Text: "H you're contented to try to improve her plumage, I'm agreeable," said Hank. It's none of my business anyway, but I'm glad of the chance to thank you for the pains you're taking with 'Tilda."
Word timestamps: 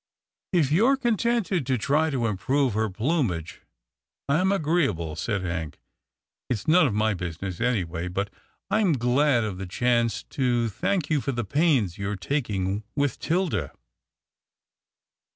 "H 0.53 0.71
you're 0.71 0.97
contented 0.97 1.63
to 1.67 1.77
try 1.77 2.09
to 2.09 2.25
improve 2.25 2.73
her 2.73 2.89
plumage, 2.89 3.61
I'm 4.27 4.51
agreeable," 4.51 5.15
said 5.15 5.43
Hank. 5.43 5.79
It's 6.49 6.67
none 6.67 6.87
of 6.87 6.95
my 6.95 7.13
business 7.13 7.61
anyway, 7.61 8.07
but 8.07 8.31
I'm 8.71 8.93
glad 8.93 9.43
of 9.43 9.59
the 9.59 9.67
chance 9.67 10.23
to 10.31 10.69
thank 10.69 11.11
you 11.11 11.21
for 11.21 11.33
the 11.33 11.45
pains 11.45 11.99
you're 11.99 12.15
taking 12.15 12.83
with 12.95 13.19
'Tilda." 13.19 13.73